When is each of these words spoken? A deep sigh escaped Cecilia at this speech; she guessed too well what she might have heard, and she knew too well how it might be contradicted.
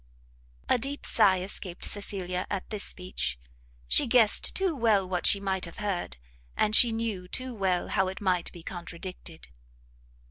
A 0.67 0.79
deep 0.79 1.05
sigh 1.05 1.41
escaped 1.41 1.85
Cecilia 1.85 2.47
at 2.49 2.67
this 2.71 2.83
speech; 2.83 3.37
she 3.87 4.07
guessed 4.07 4.55
too 4.55 4.75
well 4.75 5.07
what 5.07 5.27
she 5.27 5.39
might 5.39 5.65
have 5.65 5.77
heard, 5.77 6.17
and 6.57 6.75
she 6.75 6.91
knew 6.91 7.27
too 7.27 7.53
well 7.53 7.89
how 7.89 8.07
it 8.07 8.19
might 8.19 8.51
be 8.51 8.63
contradicted. 8.63 9.49